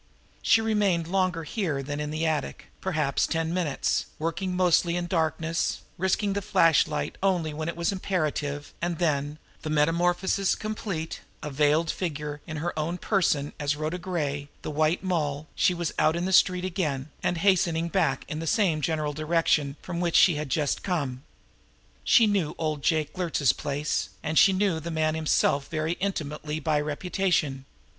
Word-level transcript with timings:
She 0.41 0.61
remained 0.61 1.05
longer 1.07 1.43
here 1.43 1.83
than 1.83 1.99
in 1.99 2.09
the 2.09 2.25
attic, 2.25 2.71
perhaps 2.81 3.27
ten 3.27 3.53
minutes, 3.53 4.07
working 4.17 4.55
mostly 4.55 4.95
in 4.95 5.03
the 5.05 5.09
darkness, 5.09 5.81
risking 5.95 6.33
the 6.33 6.41
flashlight 6.41 7.19
only 7.21 7.53
when 7.53 7.69
it 7.69 7.75
was 7.77 7.91
imperative; 7.91 8.73
and 8.81 8.97
then, 8.97 9.37
the 9.61 9.69
metamorphosis 9.69 10.55
complete, 10.55 11.21
a 11.43 11.51
veiled 11.51 11.91
figure, 11.91 12.41
in 12.47 12.57
her 12.57 12.73
own 12.79 12.97
person, 12.97 13.53
as 13.59 13.75
Rhoda 13.75 13.99
Gray, 13.99 14.49
the 14.63 14.71
White 14.71 15.03
Moll, 15.03 15.47
she 15.53 15.75
was 15.75 15.93
out 15.99 16.17
on 16.17 16.25
the 16.25 16.33
street 16.33 16.65
again, 16.65 17.11
and 17.21 17.37
hastening 17.37 17.87
back 17.87 18.25
in 18.27 18.39
the 18.39 18.47
same 18.47 18.81
general 18.81 19.13
direction 19.13 19.75
from 19.83 19.99
which 19.99 20.15
she 20.15 20.33
had 20.33 20.49
just 20.49 20.81
come. 20.81 21.21
She 22.03 22.25
knew 22.25 22.55
old 22.57 22.81
Jake 22.81 23.15
Luertz's 23.19 23.53
place, 23.53 24.09
and 24.23 24.39
she 24.39 24.51
knew 24.51 24.79
the 24.79 24.89
man 24.89 25.13
himself 25.13 25.67
very 25.67 25.91
intimately 25.99 26.59
by 26.59 26.81
reputation. 26.81 27.65